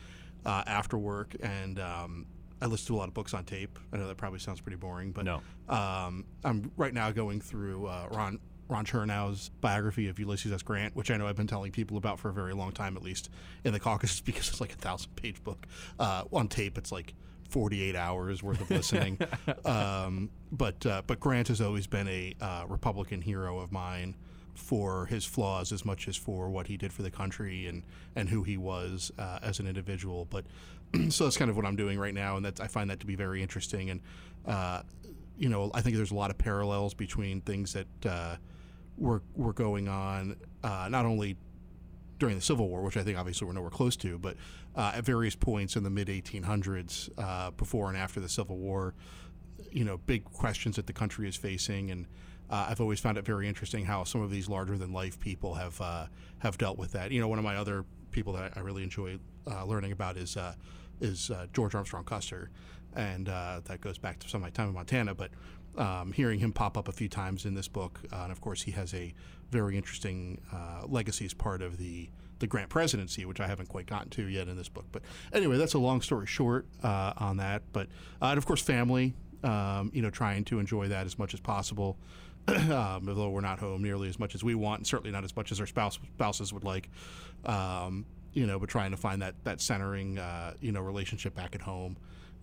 uh, 0.47 0.63
after 0.65 0.97
work. 0.97 1.35
And 1.41 1.79
um, 1.79 2.25
I 2.61 2.65
listen 2.65 2.87
to 2.87 2.95
a 2.95 2.97
lot 2.97 3.07
of 3.07 3.13
books 3.13 3.33
on 3.33 3.43
tape. 3.45 3.77
I 3.93 3.97
know 3.97 4.07
that 4.07 4.17
probably 4.17 4.39
sounds 4.39 4.61
pretty 4.61 4.77
boring, 4.77 5.11
but 5.11 5.25
No. 5.25 5.41
um, 5.69 6.25
I'm 6.43 6.71
right 6.77 6.93
now 6.93 7.11
going 7.11 7.39
through 7.41 7.85
uh, 7.87 8.07
Ron 8.11 8.39
Ron 8.69 8.85
Chernow's 8.85 9.49
biography 9.61 10.09
of 10.09 10.19
Ulysses 10.19 10.51
S. 10.51 10.61
Grant, 10.61 10.93
which 10.95 11.09
I 11.09 11.15
know 11.15 11.25
I've 11.27 11.37
been 11.37 11.47
telling 11.47 11.71
people 11.71 11.95
about 11.97 12.19
for 12.19 12.29
a 12.29 12.33
very 12.33 12.53
long 12.53 12.73
time, 12.73 12.97
at 12.97 13.03
least 13.03 13.29
in 13.63 13.71
the 13.71 13.79
caucus, 13.79 14.19
because 14.25 14.49
it's 14.49 14.59
like 14.59 14.73
a 14.73 14.77
thousand 14.77 15.15
page 15.15 15.41
book. 15.43 15.65
Uh, 15.99 16.23
on 16.33 16.47
tape, 16.49 16.77
it's 16.77 16.91
like 16.91 17.13
48 17.49 17.95
hours 17.95 18.43
worth 18.43 18.59
of 18.59 18.69
listening. 18.69 19.19
um, 19.65 20.29
but 20.51 20.85
uh, 20.85 21.01
but 21.07 21.19
Grant 21.19 21.47
has 21.47 21.61
always 21.61 21.87
been 21.87 22.07
a 22.09 22.33
uh, 22.41 22.65
Republican 22.67 23.21
hero 23.21 23.59
of 23.59 23.71
mine 23.71 24.15
for 24.57 25.05
his 25.05 25.23
flaws 25.23 25.71
as 25.71 25.85
much 25.85 26.07
as 26.07 26.15
for 26.15 26.49
what 26.49 26.67
he 26.67 26.77
did 26.77 26.91
for 26.91 27.03
the 27.03 27.11
country 27.11 27.67
and 27.67 27.83
and 28.15 28.29
who 28.29 28.43
he 28.43 28.57
was 28.57 29.11
uh, 29.17 29.39
as 29.41 29.59
an 29.59 29.67
individual. 29.67 30.25
But 30.29 30.45
so 31.09 31.25
that's 31.25 31.37
kind 31.37 31.49
of 31.49 31.55
what 31.55 31.65
I'm 31.65 31.75
doing 31.75 31.99
right 31.99 32.13
now, 32.13 32.37
and 32.37 32.45
that's 32.45 32.59
I 32.59 32.67
find 32.67 32.89
that 32.89 32.99
to 33.01 33.05
be 33.05 33.15
very 33.15 33.41
interesting. 33.41 33.89
And 33.89 34.01
uh, 34.45 34.81
you 35.37 35.49
know, 35.49 35.71
I 35.73 35.81
think 35.81 35.95
there's 35.95 36.11
a 36.11 36.15
lot 36.15 36.31
of 36.31 36.37
parallels 36.37 36.93
between 36.93 37.41
things 37.41 37.73
that 37.73 38.05
uh, 38.05 38.35
were 38.97 39.21
were 39.35 39.53
going 39.53 39.87
on 39.87 40.37
uh, 40.63 40.87
not 40.89 41.05
only 41.05 41.37
during 42.19 42.35
the 42.35 42.41
Civil 42.41 42.67
War, 42.67 42.81
which 42.81 42.97
I 42.97 43.03
think 43.03 43.17
obviously 43.17 43.45
we're 43.45 43.53
nowhere 43.53 43.69
close 43.69 43.95
to, 43.97 44.17
but 44.17 44.35
uh, 44.75 44.93
at 44.95 45.03
various 45.03 45.35
points 45.35 45.75
in 45.75 45.83
the 45.83 45.89
mid 45.89 46.07
1800s, 46.07 47.09
uh, 47.17 47.51
before 47.51 47.89
and 47.89 47.97
after 47.97 48.19
the 48.19 48.29
Civil 48.29 48.57
War, 48.57 48.95
you 49.71 49.83
know, 49.83 49.97
big 49.97 50.23
questions 50.25 50.75
that 50.75 50.87
the 50.87 50.93
country 50.93 51.27
is 51.27 51.35
facing, 51.35 51.91
and 51.91 52.05
uh, 52.49 52.67
I've 52.69 52.81
always 52.81 52.99
found 52.99 53.17
it 53.17 53.25
very 53.25 53.47
interesting 53.47 53.85
how 53.85 54.03
some 54.03 54.21
of 54.21 54.31
these 54.31 54.47
larger 54.47 54.77
than 54.77 54.93
life 54.93 55.19
people 55.19 55.55
have 55.55 55.79
uh, 55.81 56.07
have 56.39 56.57
dealt 56.57 56.77
with 56.77 56.93
that. 56.93 57.11
You 57.11 57.21
know, 57.21 57.27
one 57.27 57.39
of 57.39 57.45
my 57.45 57.55
other 57.55 57.85
people 58.11 58.33
that 58.33 58.53
I 58.55 58.61
really 58.61 58.83
enjoy 58.83 59.19
uh, 59.49 59.65
learning 59.65 59.91
about 59.91 60.17
is 60.17 60.37
uh, 60.37 60.53
is 61.01 61.29
uh, 61.29 61.47
George 61.53 61.75
Armstrong 61.75 62.03
Custer, 62.03 62.49
and 62.95 63.29
uh, 63.29 63.61
that 63.65 63.81
goes 63.81 63.97
back 63.97 64.19
to 64.19 64.29
some 64.29 64.39
of 64.39 64.43
my 64.43 64.51
time 64.51 64.69
in 64.69 64.73
Montana, 64.73 65.15
but. 65.15 65.31
Um, 65.77 66.11
hearing 66.11 66.39
him 66.39 66.53
pop 66.53 66.75
up 66.75 66.87
a 66.87 66.91
few 66.91 67.07
times 67.07 67.45
in 67.45 67.53
this 67.53 67.67
book, 67.67 67.99
and 68.11 68.31
of 68.31 68.41
course 68.41 68.63
he 68.63 68.71
has 68.71 68.95
a 68.95 69.13
very 69.51 69.77
interesting 69.77 70.41
legacy 70.87 71.23
as 71.23 71.35
part 71.35 71.61
of 71.61 71.77
the 71.77 72.09
the 72.39 72.47
Grant 72.47 72.69
presidency, 72.69 73.25
which 73.25 73.39
I 73.39 73.47
haven't 73.47 73.69
quite 73.69 73.85
gotten 73.85 74.09
to 74.11 74.23
yet 74.23 74.47
in 74.47 74.57
this 74.57 74.69
book. 74.69 74.85
But 74.91 75.03
anyway, 75.33 75.57
that's 75.57 75.73
a 75.73 75.79
long 75.79 76.01
story 76.01 76.27
short 76.27 76.65
uh, 76.83 77.13
on 77.17 77.37
that. 77.37 77.63
But 77.73 77.87
uh, 78.21 78.27
and 78.27 78.37
of 78.37 78.45
course, 78.45 78.61
family. 78.61 79.13
Um, 79.43 79.91
you 79.93 80.01
know, 80.01 80.09
trying 80.09 80.43
to 80.45 80.59
enjoy 80.59 80.87
that 80.87 81.05
as 81.05 81.19
much 81.19 81.33
as 81.33 81.39
possible. 81.39 81.97
um, 82.47 83.07
although 83.07 83.29
we're 83.29 83.41
not 83.41 83.59
home 83.59 83.83
nearly 83.83 84.07
as 84.09 84.17
much 84.19 84.33
as 84.33 84.43
we 84.43 84.55
want, 84.55 84.79
and 84.79 84.87
certainly 84.87 85.11
not 85.11 85.23
as 85.23 85.35
much 85.35 85.51
as 85.51 85.59
our 85.59 85.67
spouse, 85.67 85.99
spouses 86.15 86.53
would 86.53 86.63
like. 86.63 86.89
Um, 87.45 88.05
you 88.33 88.45
know, 88.47 88.57
but 88.59 88.69
trying 88.69 88.91
to 88.91 88.97
find 88.97 89.21
that 89.21 89.35
that 89.43 89.61
centering, 89.61 90.17
uh, 90.17 90.53
you 90.61 90.71
know, 90.71 90.81
relationship 90.81 91.35
back 91.35 91.55
at 91.55 91.61
home, 91.61 91.97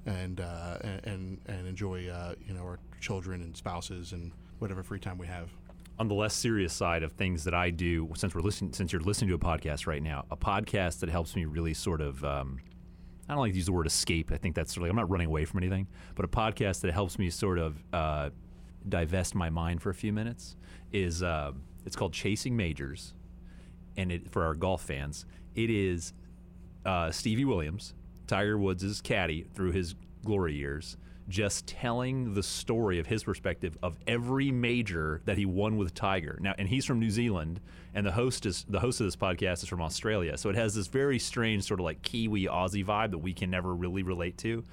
and 0.07 0.41
uh, 0.41 0.79
and 1.05 1.39
and 1.47 1.67
enjoy, 1.67 2.09
uh, 2.09 2.35
you 2.47 2.53
know, 2.55 2.63
our 2.63 2.79
children 3.01 3.41
and 3.43 3.57
spouses 3.57 4.13
and 4.13 4.31
whatever 4.59 4.83
free 4.83 4.99
time 5.01 5.19
we 5.19 5.27
have. 5.27 5.51
on 5.99 6.09
the 6.09 6.15
less 6.15 6.35
serious 6.35 6.73
side 6.73 7.03
of 7.03 7.13
things 7.13 7.45
that 7.45 7.55
I 7.55 7.71
do, 7.71 8.11
since 8.17 8.35
we're 8.35 8.41
listening, 8.41 8.73
since 8.73 8.93
you're 8.93 9.03
listening 9.03 9.29
to 9.29 9.35
a 9.35 9.39
podcast 9.39 9.87
right 9.87 10.03
now, 10.03 10.25
a 10.31 10.37
podcast 10.37 11.01
that 11.01 11.09
helps 11.09 11.37
me 11.37 11.45
really 11.45 11.75
sort 11.75 12.01
of, 12.01 12.25
um, 12.25 12.59
I 13.29 13.33
don't 13.33 13.41
like 13.41 13.53
to 13.53 13.57
use 13.57 13.67
the 13.67 13.73
word 13.73 13.87
escape. 13.87 14.31
I 14.33 14.37
think 14.37 14.55
that's 14.55 14.75
sort 14.75 14.79
of 14.79 14.83
like 14.83 14.91
I'm 14.91 14.97
not 14.97 15.11
running 15.11 15.29
away 15.29 15.45
from 15.45 15.59
anything, 15.59 15.87
but 16.15 16.25
a 16.25 16.29
podcast 16.29 16.81
that 16.83 16.93
helps 16.93 17.19
me 17.19 17.31
sort 17.31 17.59
of 17.59 17.83
uh, 17.93 18.31
divest 18.89 19.35
my 19.35 19.51
mind 19.51 19.81
for 19.81 19.91
a 19.91 19.95
few 19.95 20.13
minutes 20.13 20.57
is 20.93 21.23
uh, 21.23 21.53
it's 21.87 21.97
called 21.97 22.13
Chasing 22.13 22.57
Majors, 22.57 23.15
and 23.97 24.13
it 24.13 24.31
for 24.31 24.45
our 24.45 24.55
golf 24.55 24.83
fans, 24.83 25.25
it 25.55 25.71
is 25.71 26.13
uh, 26.85 27.11
Stevie 27.11 27.45
Williams, 27.45 27.95
Tiger 28.27 28.59
Woods' 28.59 29.01
caddy 29.01 29.47
through 29.55 29.73
his 29.73 29.95
glory 30.25 30.55
years, 30.55 30.97
just 31.29 31.67
telling 31.67 32.35
the 32.35 32.43
story 32.43 32.99
of 32.99 33.07
his 33.07 33.25
perspective 33.25 33.79
of 33.83 33.97
every 34.07 34.51
major 34.51 35.23
that 35.25 35.39
he 35.39 35.47
won 35.47 35.77
with 35.77 35.95
Tiger. 35.95 36.39
Now, 36.41 36.55
and 36.59 36.69
he's 36.69 36.85
from 36.85 37.01
New 37.01 37.11
Zealand, 37.11 37.61
and 37.95 38.05
the 38.05 38.13
host 38.13 38.47
is 38.47 38.65
the 38.69 38.81
host 38.81 39.01
of 39.01 39.07
this 39.07 39.17
podcast 39.17 39.63
is 39.63 39.69
from 39.69 39.81
Australia, 39.81 40.37
so 40.37 40.51
it 40.51 40.57
has 40.57 40.75
this 40.75 40.87
very 40.87 41.19
strange 41.19 41.65
sort 41.65 41.81
of 41.81 41.85
like 41.85 42.03
Kiwi 42.03 42.45
Aussie 42.45 42.85
vibe 42.85 43.13
that 43.13 43.19
we 43.19 43.33
can 43.33 43.51
never 43.51 43.75
really 43.75 44.03
relate 44.03 44.37
to. 44.39 44.65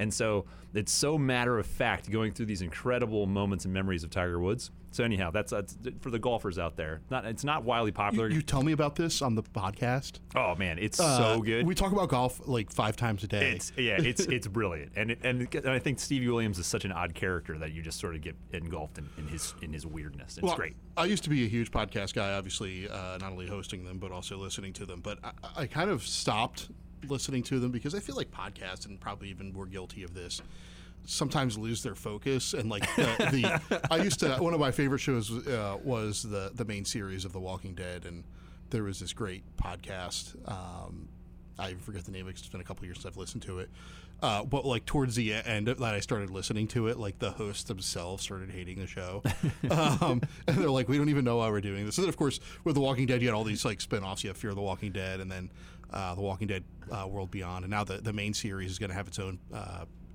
And 0.00 0.12
so 0.12 0.46
it's 0.74 0.90
so 0.92 1.18
matter 1.18 1.58
of 1.58 1.66
fact 1.66 2.10
going 2.10 2.32
through 2.32 2.46
these 2.46 2.62
incredible 2.62 3.26
moments 3.26 3.64
and 3.64 3.74
memories 3.74 4.02
of 4.04 4.10
Tiger 4.10 4.38
Woods. 4.40 4.70
So 4.92 5.04
anyhow, 5.04 5.30
that's, 5.30 5.52
that's 5.52 5.76
for 6.00 6.10
the 6.10 6.18
golfers 6.18 6.58
out 6.58 6.74
there. 6.76 7.00
Not 7.10 7.24
it's 7.24 7.44
not 7.44 7.62
wildly 7.62 7.92
popular. 7.92 8.28
You 8.28 8.42
tell 8.42 8.62
me 8.62 8.72
about 8.72 8.96
this 8.96 9.22
on 9.22 9.36
the 9.36 9.42
podcast. 9.44 10.18
oh 10.34 10.56
man, 10.56 10.78
it's 10.80 10.98
Uh, 10.98 11.34
so 11.36 11.40
good. 11.42 11.64
We 11.64 11.76
talk 11.76 11.92
about 11.92 12.08
golf 12.08 12.40
like 12.48 12.72
five 12.72 12.96
times 12.96 13.22
a 13.22 13.28
day. 13.28 13.52
It's 13.52 13.72
yeah, 13.76 14.00
it's 14.00 14.22
it's 14.22 14.48
brilliant, 14.48 14.90
and 14.96 15.12
it, 15.12 15.20
and 15.22 15.54
and 15.54 15.68
I 15.68 15.78
think 15.78 16.00
Stevie 16.00 16.28
Williams 16.28 16.58
is 16.58 16.66
such 16.66 16.84
an 16.84 16.90
odd 16.90 17.14
character 17.14 17.56
that 17.58 17.70
you 17.72 17.82
just 17.82 18.00
sort 18.00 18.16
of 18.16 18.20
get 18.22 18.34
engulfed 18.52 18.98
in, 18.98 19.08
in 19.16 19.28
his 19.28 19.54
in 19.62 19.72
his 19.72 19.86
weirdness. 19.86 20.38
It's 20.38 20.42
Well, 20.42 20.56
great. 20.56 20.74
I 20.96 21.04
used 21.04 21.22
to 21.24 21.30
be 21.30 21.44
a 21.44 21.48
huge 21.48 21.70
podcast 21.70 22.14
guy, 22.14 22.32
obviously, 22.32 22.88
uh, 22.88 23.18
not 23.18 23.30
only 23.30 23.46
hosting 23.46 23.84
them 23.84 23.98
but 23.98 24.10
also 24.10 24.38
listening 24.38 24.72
to 24.72 24.86
them. 24.86 25.00
But 25.02 25.18
I, 25.22 25.32
I 25.56 25.66
kind 25.66 25.90
of 25.90 26.02
stopped 26.04 26.68
listening 27.08 27.42
to 27.44 27.58
them 27.58 27.70
because 27.70 27.94
I 27.94 28.00
feel 28.00 28.16
like 28.16 28.30
podcasts, 28.30 28.86
and 28.86 29.00
probably 29.00 29.28
even 29.28 29.52
more 29.52 29.66
guilty 29.66 30.02
of 30.02 30.14
this, 30.14 30.42
sometimes 31.06 31.58
lose 31.58 31.82
their 31.82 31.94
focus. 31.94 32.54
And 32.54 32.68
like 32.68 32.82
the, 32.96 33.60
the 33.70 33.80
I 33.90 33.96
used 33.96 34.20
to 34.20 34.36
one 34.36 34.54
of 34.54 34.60
my 34.60 34.70
favorite 34.70 35.00
shows 35.00 35.46
uh, 35.46 35.78
was 35.82 36.22
the 36.22 36.50
the 36.54 36.64
main 36.64 36.84
series 36.84 37.24
of 37.24 37.32
The 37.32 37.40
Walking 37.40 37.74
Dead, 37.74 38.04
and 38.04 38.24
there 38.70 38.84
was 38.84 39.00
this 39.00 39.12
great 39.12 39.44
podcast. 39.56 40.36
Um, 40.48 41.08
I 41.60 41.74
forget 41.74 42.04
the 42.04 42.10
name. 42.10 42.26
It's 42.28 42.46
been 42.48 42.60
a 42.60 42.64
couple 42.64 42.84
years 42.86 42.98
since 42.98 43.06
I've 43.06 43.16
listened 43.16 43.42
to 43.42 43.58
it. 43.60 43.70
Uh, 44.22 44.44
but 44.44 44.66
like 44.66 44.84
towards 44.84 45.14
the 45.14 45.32
end 45.32 45.66
that 45.68 45.82
I 45.82 46.00
started 46.00 46.30
listening 46.30 46.68
to 46.68 46.88
it, 46.88 46.98
like 46.98 47.18
the 47.18 47.30
hosts 47.30 47.64
themselves 47.64 48.22
started 48.22 48.50
hating 48.50 48.78
the 48.78 48.86
show, 48.86 49.22
um, 49.70 50.20
and 50.46 50.58
they're 50.58 50.70
like, 50.70 50.88
"We 50.88 50.98
don't 50.98 51.08
even 51.08 51.24
know 51.24 51.38
why 51.38 51.48
we're 51.48 51.62
doing 51.62 51.86
this." 51.86 51.96
And 51.96 52.04
then, 52.04 52.08
of 52.10 52.16
course, 52.16 52.38
with 52.64 52.74
The 52.74 52.80
Walking 52.82 53.06
Dead, 53.06 53.22
you 53.22 53.28
had 53.28 53.34
all 53.34 53.44
these 53.44 53.64
like 53.64 53.80
spin-offs. 53.80 54.22
You 54.22 54.28
have 54.28 54.36
Fear 54.36 54.50
of 54.50 54.56
the 54.56 54.62
Walking 54.62 54.92
Dead, 54.92 55.20
and 55.20 55.30
then 55.30 55.50
uh, 55.90 56.14
The 56.14 56.20
Walking 56.20 56.48
Dead 56.48 56.64
uh, 56.90 57.06
World 57.08 57.30
Beyond, 57.30 57.64
and 57.64 57.70
now 57.70 57.84
the 57.84 57.98
the 57.98 58.12
main 58.12 58.34
series 58.34 58.70
is 58.70 58.78
going 58.78 58.90
to 58.90 58.96
have 58.96 59.08
its 59.08 59.18
own. 59.18 59.38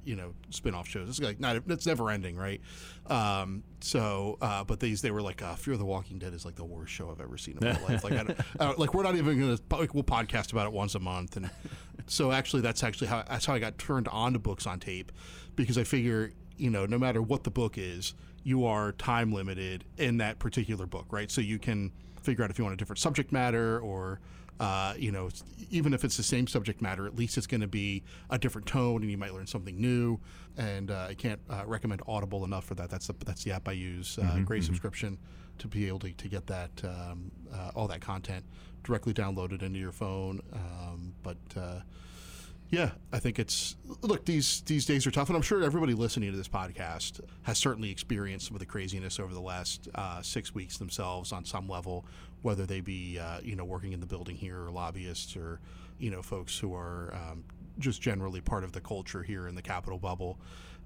You 0.05 0.15
know, 0.15 0.33
spin-off 0.51 0.87
shows. 0.87 1.09
It's 1.09 1.19
like 1.19 1.39
not, 1.39 1.55
it's 1.67 1.85
never 1.87 2.11
ending, 2.11 2.37
right? 2.37 2.61
Um, 3.07 3.63
so, 3.81 4.37
uh, 4.39 4.63
but 4.63 4.79
these 4.79 5.01
they 5.01 5.11
were 5.11 5.21
like, 5.21 5.41
uh, 5.41 5.55
Fear 5.55 5.73
of 5.73 5.79
the 5.79 5.85
Walking 5.85 6.19
Dead 6.19 6.33
is 6.33 6.45
like 6.45 6.55
the 6.55 6.63
worst 6.63 6.93
show 6.93 7.09
I've 7.11 7.19
ever 7.21 7.37
seen 7.37 7.57
in 7.59 7.67
my 7.67 7.81
life. 7.81 8.03
Like, 8.03 8.13
I 8.13 8.23
don't, 8.23 8.39
I 8.59 8.65
don't- 8.65 8.79
like 8.79 8.93
we're 8.93 9.03
not 9.03 9.15
even 9.15 9.39
gonna 9.39 9.57
like, 9.71 9.93
we'll 9.93 10.03
podcast 10.03 10.51
about 10.51 10.67
it 10.67 10.73
once 10.73 10.93
a 10.95 10.99
month, 10.99 11.37
and 11.37 11.49
so 12.07 12.31
actually 12.31 12.61
that's 12.61 12.83
actually 12.83 13.07
how 13.07 13.23
that's 13.27 13.45
how 13.45 13.53
I 13.55 13.59
got 13.59 13.77
turned 13.77 14.07
on 14.09 14.33
to 14.33 14.39
books 14.39 14.67
on 14.67 14.79
tape, 14.79 15.11
because 15.55 15.77
I 15.77 15.83
figure 15.83 16.31
you 16.57 16.69
know 16.69 16.85
no 16.85 16.99
matter 16.99 17.21
what 17.21 17.43
the 17.43 17.51
book 17.51 17.77
is, 17.77 18.13
you 18.43 18.65
are 18.65 18.91
time 18.91 19.33
limited 19.33 19.85
in 19.97 20.17
that 20.17 20.37
particular 20.37 20.85
book, 20.85 21.07
right? 21.09 21.31
So 21.31 21.41
you 21.41 21.57
can 21.57 21.91
figure 22.21 22.43
out 22.43 22.51
if 22.51 22.57
you 22.59 22.63
want 22.63 22.73
a 22.75 22.77
different 22.77 22.99
subject 22.99 23.31
matter 23.31 23.79
or 23.79 24.19
uh, 24.59 24.93
you 24.97 25.11
know, 25.11 25.29
even 25.69 25.93
if 25.93 26.03
it's 26.03 26.17
the 26.17 26.23
same 26.23 26.47
subject 26.47 26.81
matter, 26.81 27.05
at 27.05 27.15
least 27.15 27.37
it's 27.37 27.47
going 27.47 27.61
to 27.61 27.67
be 27.67 28.03
a 28.29 28.37
different 28.37 28.67
tone, 28.67 29.01
and 29.01 29.11
you 29.11 29.17
might 29.17 29.33
learn 29.33 29.47
something 29.47 29.79
new. 29.79 30.19
And 30.57 30.91
uh, 30.91 31.07
I 31.09 31.13
can't 31.13 31.41
uh, 31.49 31.63
recommend 31.65 32.01
Audible 32.07 32.45
enough 32.45 32.63
for 32.63 32.75
that. 32.75 32.89
That's 32.89 33.07
the 33.07 33.15
that's 33.25 33.43
the 33.43 33.51
app 33.51 33.67
I 33.67 33.73
use. 33.73 34.17
Uh, 34.17 34.39
great 34.45 34.63
subscription 34.63 35.17
to 35.57 35.67
be 35.67 35.87
able 35.87 35.99
to, 35.99 36.11
to 36.11 36.27
get 36.27 36.47
that 36.47 36.71
um, 36.83 37.31
uh, 37.53 37.71
all 37.75 37.87
that 37.87 38.01
content 38.01 38.45
directly 38.83 39.13
downloaded 39.13 39.61
into 39.61 39.79
your 39.79 39.91
phone. 39.91 40.41
Um, 40.53 41.13
but 41.23 41.37
uh, 41.57 41.79
yeah, 42.69 42.91
I 43.13 43.19
think 43.19 43.37
it's 43.37 43.75
look 44.01 44.25
these 44.25 44.61
these 44.61 44.85
days 44.85 45.05
are 45.05 45.11
tough, 45.11 45.29
and 45.29 45.35
I'm 45.35 45.43
sure 45.43 45.63
everybody 45.63 45.93
listening 45.93 46.31
to 46.31 46.37
this 46.37 46.47
podcast 46.47 47.21
has 47.43 47.57
certainly 47.57 47.91
experienced 47.91 48.47
some 48.47 48.55
of 48.55 48.59
the 48.59 48.65
craziness 48.65 49.19
over 49.19 49.33
the 49.33 49.41
last 49.41 49.87
uh, 49.93 50.21
six 50.21 50.55
weeks 50.55 50.77
themselves 50.77 51.31
on 51.31 51.45
some 51.45 51.67
level, 51.67 52.05
whether 52.41 52.65
they 52.65 52.81
be 52.81 53.19
uh, 53.19 53.39
you 53.43 53.55
know 53.55 53.65
working 53.65 53.93
in 53.93 53.99
the 53.99 54.05
building 54.05 54.35
here 54.35 54.63
or 54.63 54.71
lobbyists 54.71 55.37
or 55.37 55.59
you 55.99 56.09
know 56.09 56.21
folks 56.21 56.57
who 56.57 56.73
are 56.73 57.13
um, 57.13 57.43
just 57.77 58.01
generally 58.01 58.41
part 58.41 58.63
of 58.63 58.71
the 58.71 58.81
culture 58.81 59.21
here 59.21 59.47
in 59.47 59.53
the 59.53 59.61
capital 59.61 59.99
bubble, 59.99 60.39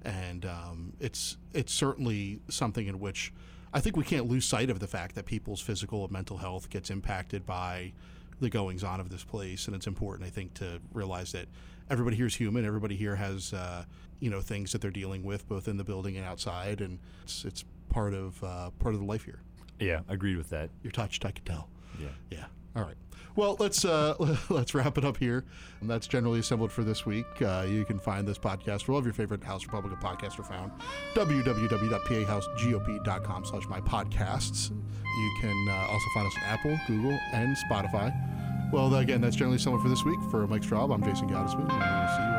and 0.03 0.45
um, 0.45 0.93
it's 0.99 1.37
it's 1.53 1.73
certainly 1.73 2.41
something 2.49 2.87
in 2.87 2.99
which 2.99 3.31
I 3.73 3.79
think 3.79 3.95
we 3.95 4.03
can't 4.03 4.27
lose 4.27 4.45
sight 4.45 4.69
of 4.69 4.79
the 4.79 4.87
fact 4.87 5.15
that 5.15 5.25
people's 5.25 5.61
physical 5.61 6.03
and 6.03 6.11
mental 6.11 6.37
health 6.37 6.69
gets 6.69 6.89
impacted 6.89 7.45
by 7.45 7.93
the 8.39 8.49
goings 8.49 8.83
on 8.83 8.99
of 8.99 9.09
this 9.09 9.23
place, 9.23 9.67
and 9.67 9.75
it's 9.75 9.87
important, 9.87 10.27
I 10.27 10.31
think, 10.31 10.53
to 10.55 10.79
realize 10.93 11.31
that 11.33 11.47
everybody 11.89 12.15
here 12.15 12.27
is 12.27 12.35
human. 12.35 12.65
Everybody 12.65 12.95
here 12.95 13.15
has, 13.15 13.53
uh, 13.53 13.83
you 14.19 14.29
know, 14.29 14.41
things 14.41 14.71
that 14.71 14.81
they're 14.81 14.91
dealing 14.91 15.23
with, 15.23 15.47
both 15.47 15.67
in 15.67 15.77
the 15.77 15.83
building 15.83 16.17
and 16.17 16.25
outside, 16.25 16.81
and 16.81 16.99
it's 17.23 17.45
it's 17.45 17.65
part 17.89 18.13
of 18.13 18.43
uh, 18.43 18.69
part 18.79 18.93
of 18.93 19.01
the 19.01 19.05
life 19.07 19.25
here. 19.25 19.41
Yeah, 19.79 20.01
agreed 20.07 20.37
with 20.37 20.49
that. 20.49 20.69
You're 20.83 20.91
touched, 20.91 21.25
I 21.25 21.31
can 21.31 21.45
tell. 21.45 21.69
Yeah. 21.99 22.07
Yeah. 22.29 22.45
All 22.75 22.83
right. 22.83 22.97
Well, 23.35 23.57
let's 23.59 23.83
uh, 23.85 24.15
let's 24.49 24.73
wrap 24.73 24.97
it 24.97 25.05
up 25.05 25.17
here. 25.17 25.45
And 25.81 25.89
that's 25.89 26.07
generally 26.07 26.39
assembled 26.39 26.71
for 26.71 26.83
this 26.83 27.05
week. 27.05 27.25
Uh, 27.41 27.65
you 27.67 27.83
can 27.85 27.99
find 27.99 28.27
this 28.27 28.37
podcast 28.37 28.87
where 28.87 28.93
all 28.93 28.99
of 28.99 29.05
your 29.05 29.13
favorite 29.13 29.43
House 29.43 29.65
Republican 29.65 29.99
podcasts 29.99 30.39
are 30.39 30.43
found. 30.43 30.71
www.pahousegop.com 31.15 33.45
slash 33.45 33.67
my 33.67 33.81
podcasts. 33.81 34.69
You 34.71 35.37
can 35.41 35.67
uh, 35.69 35.87
also 35.91 36.05
find 36.13 36.27
us 36.27 36.33
on 36.37 36.43
Apple, 36.43 36.79
Google, 36.87 37.17
and 37.33 37.57
Spotify. 37.69 38.13
Well, 38.71 38.93
again, 38.95 39.19
that's 39.21 39.35
generally 39.35 39.57
assembled 39.57 39.81
for 39.81 39.89
this 39.89 40.05
week. 40.05 40.19
For 40.29 40.45
Mike 40.47 40.61
Straub, 40.61 40.93
I'm 40.93 41.03
Jason 41.03 41.27
Gottesman, 41.27 41.67
and 41.71 41.79
we'll 41.79 42.17
see 42.17 42.23
you. 42.23 42.38